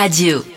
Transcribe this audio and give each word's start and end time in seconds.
Radio. 0.00 0.49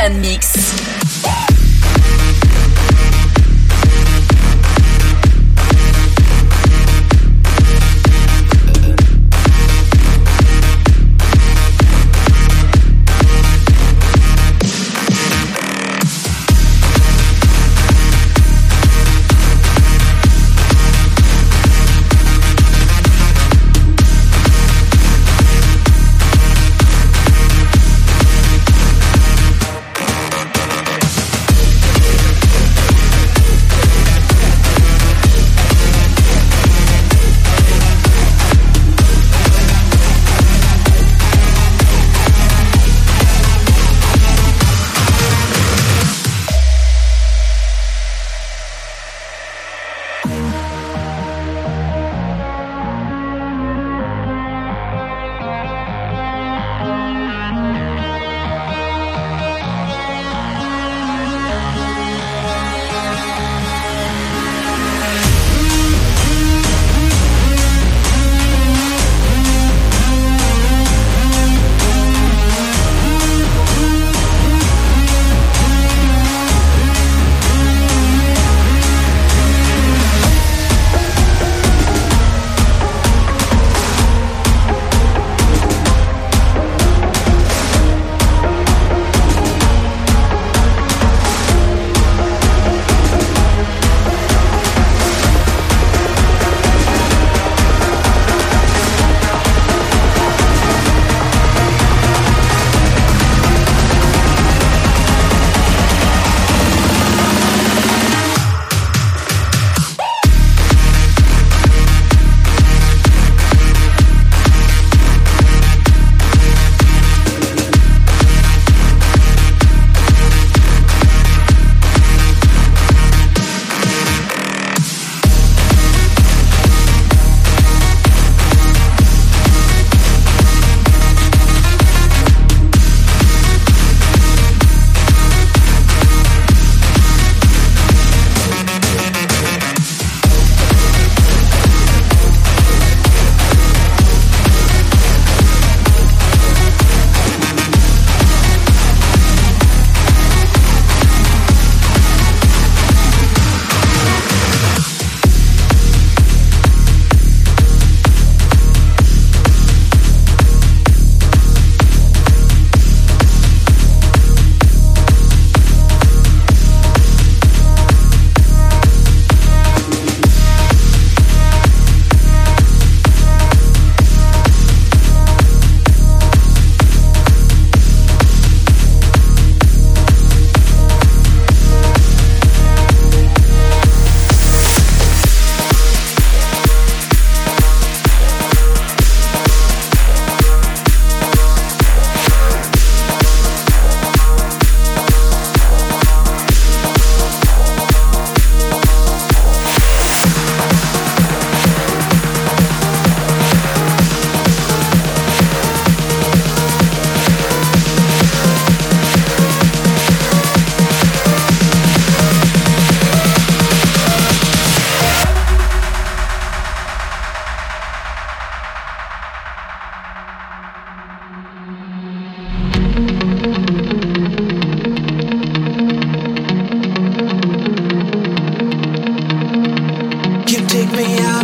Urban 0.00 0.18
Mix. 0.22 0.99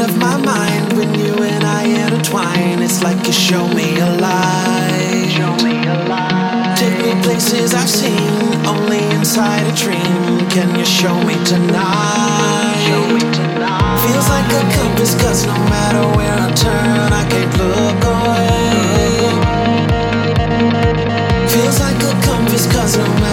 of 0.08 0.18
my 0.18 0.36
mind 0.36 0.92
when 0.96 1.12
you 1.18 1.34
and 1.42 1.64
I 1.64 1.82
intertwine. 1.84 2.82
It's 2.82 3.02
like 3.02 3.26
you 3.26 3.32
show 3.32 3.66
me 3.68 3.98
a 3.98 4.10
light. 4.26 5.28
Show 5.36 5.54
me 5.64 5.74
a 5.86 5.96
light. 6.08 6.76
Take 6.78 6.98
me 7.04 7.12
places 7.22 7.74
I've 7.74 7.88
seen 7.88 8.66
only 8.66 9.02
inside 9.16 9.64
a 9.66 9.74
dream. 9.74 10.48
Can 10.54 10.68
you 10.78 10.84
show 10.84 11.16
me 11.28 11.34
tonight? 11.44 12.76
Show 12.86 13.04
me 13.14 13.20
tonight. 13.38 13.98
Feels 14.04 14.28
like 14.34 14.50
a 14.60 14.62
compass, 14.76 15.14
cause 15.22 15.46
no 15.46 15.58
matter 15.74 16.04
where 16.16 16.36
I 16.46 16.50
turn, 16.64 17.08
I 17.20 17.24
can't 17.32 17.52
look 17.62 18.00
away. 18.14 18.66
Feels 21.52 21.78
like 21.80 22.00
a 22.10 22.12
compass, 22.26 22.64
cause 22.72 22.96
no 22.96 23.06
matter 23.06 23.25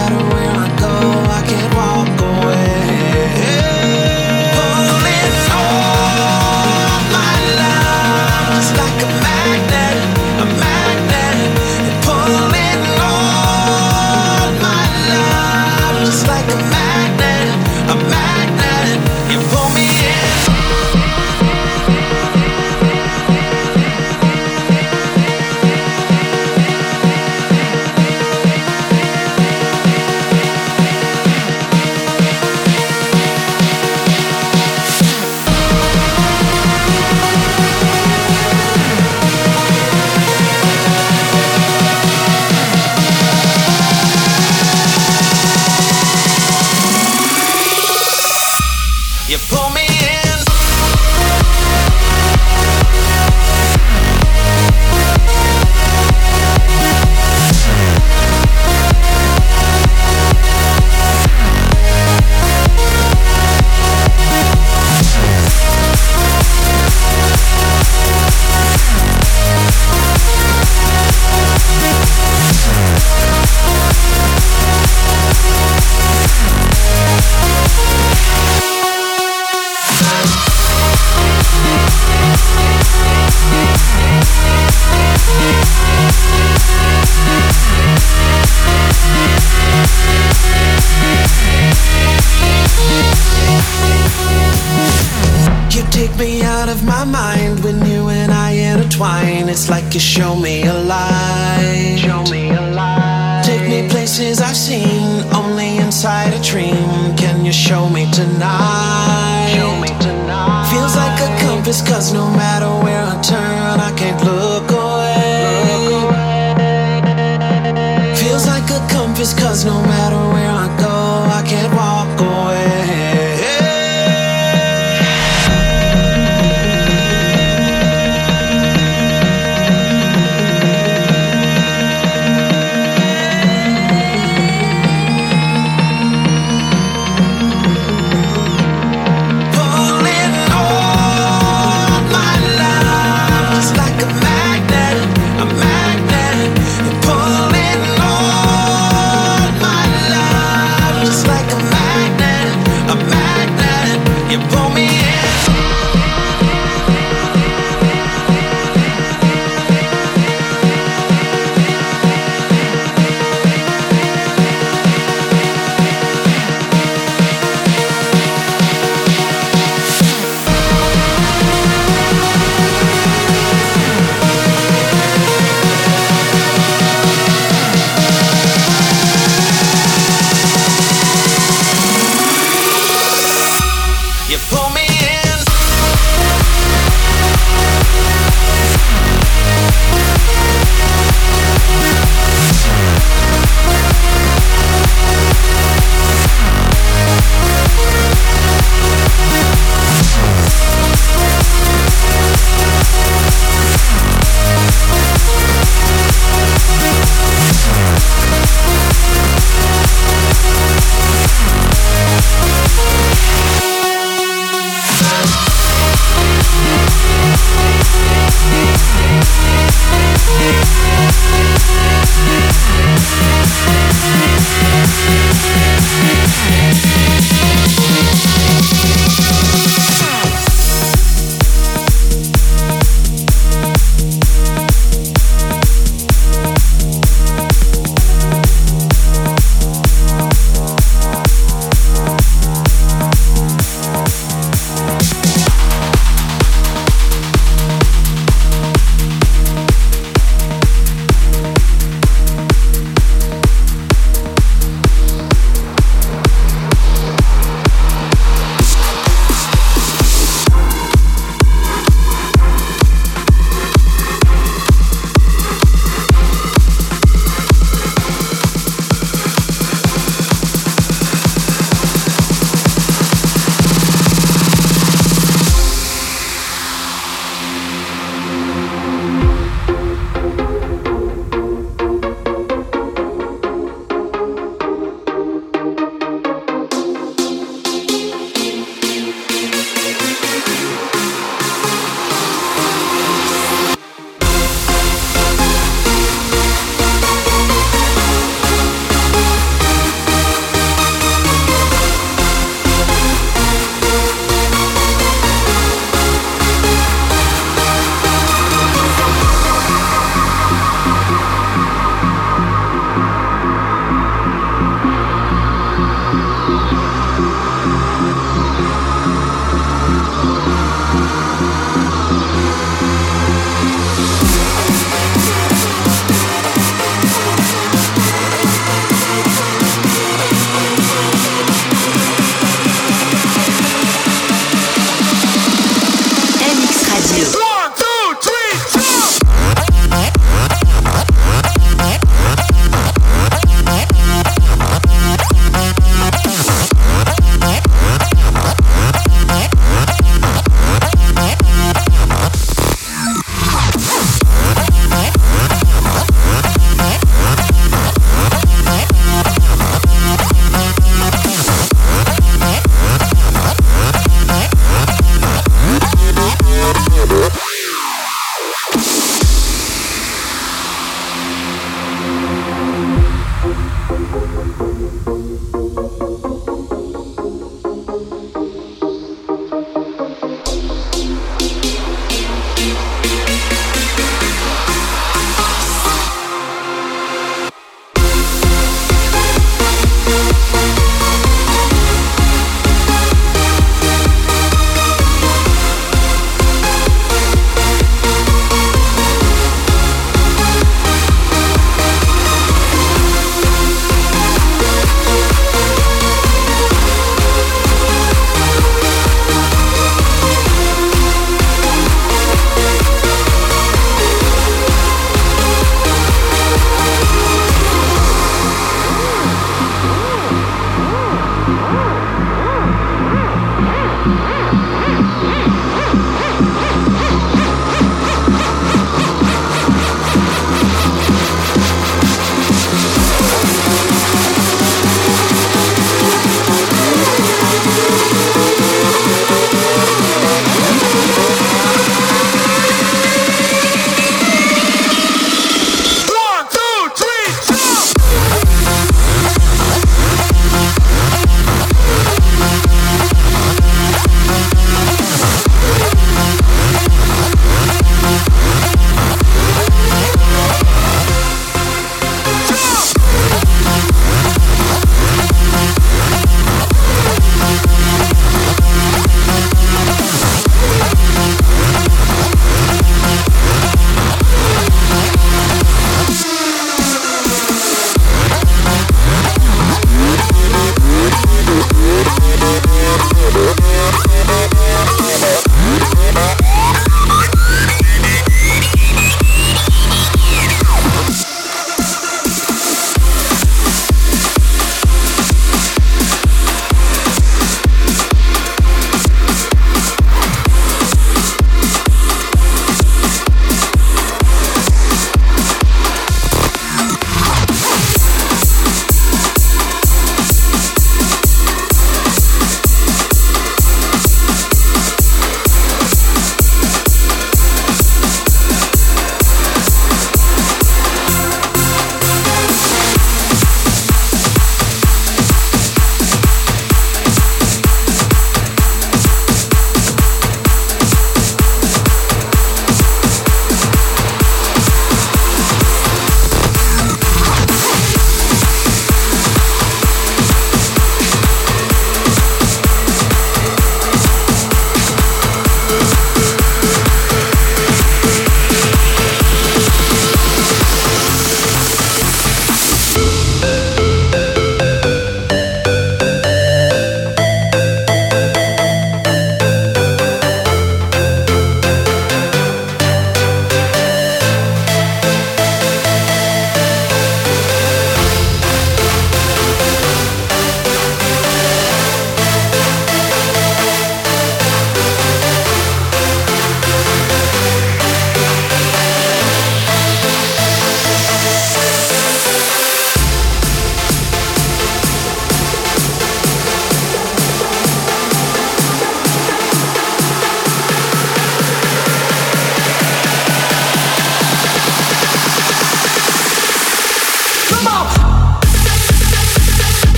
be 96.18 96.44
out 96.44 96.70
of 96.70 96.84
my 96.84 97.04
mind 97.04 97.64
when 97.64 97.86
you 97.86 98.10
and 98.10 98.32
I 98.32 98.52
intertwine. 98.52 99.50
It's 99.50 99.70
like 99.70 99.94
you 99.94 100.00
show 100.00 100.36
me 100.36 100.64
a 100.64 100.74
light. 100.74 101.98
Show 102.00 102.24
me 102.32 102.50
a 102.50 102.62
light. 102.72 103.44
Take 103.46 103.68
me 103.70 103.90
places 103.90 104.42
I've 104.42 104.56
seen 104.56 105.24
only 105.34 105.78
inside 105.78 106.34
a 106.34 106.42
dream. 106.42 107.16
Can 107.16 107.46
you 107.46 107.52
show 107.52 107.90
me 107.90 108.10
tonight? 108.12 109.54
Show 109.56 109.76
me 109.80 109.88
tonight. 110.00 110.70
Feels 110.72 110.96
like 110.96 111.20
a 111.22 111.30
compass, 111.46 111.82
cause 111.82 112.14
no 112.14 112.30
matter 112.32 112.43